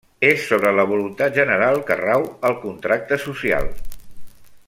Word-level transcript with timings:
És 0.27 0.45
sobre 0.51 0.69
la 0.77 0.85
voluntat 0.91 1.35
general 1.41 1.77
que 1.91 1.99
rau 2.01 2.25
el 2.51 2.57
contracte 2.65 3.23
social. 3.27 3.71